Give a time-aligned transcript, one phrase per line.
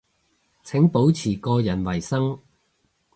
[0.63, 2.39] 請保持個人衛生